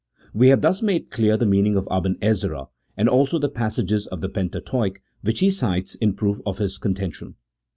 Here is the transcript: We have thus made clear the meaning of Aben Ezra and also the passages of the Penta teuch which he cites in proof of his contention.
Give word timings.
We 0.33 0.47
have 0.47 0.61
thus 0.61 0.81
made 0.81 1.11
clear 1.11 1.37
the 1.37 1.45
meaning 1.45 1.75
of 1.75 1.87
Aben 1.91 2.17
Ezra 2.23 2.65
and 2.97 3.07
also 3.07 3.37
the 3.37 3.49
passages 3.51 4.07
of 4.07 4.19
the 4.19 4.29
Penta 4.29 4.59
teuch 4.59 4.97
which 5.21 5.41
he 5.41 5.51
cites 5.51 5.93
in 5.93 6.15
proof 6.15 6.41
of 6.43 6.57
his 6.57 6.79
contention. 6.79 7.35